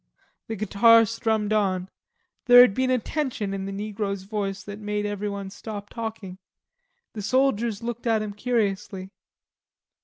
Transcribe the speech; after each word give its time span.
The 0.47 0.55
guitar 0.55 1.05
strummed 1.05 1.53
on. 1.53 1.87
There 2.45 2.61
had 2.61 2.73
been 2.73 2.89
a 2.89 2.97
tension 2.97 3.53
in 3.53 3.67
the 3.67 3.71
negro's 3.71 4.23
voice 4.23 4.63
that 4.63 4.79
had 4.79 4.81
made 4.81 5.05
everyone 5.05 5.51
stop 5.51 5.91
talking. 5.91 6.39
The 7.13 7.21
soldiers 7.21 7.83
looked 7.83 8.07
at 8.07 8.23
him 8.23 8.33
curiously. 8.33 9.11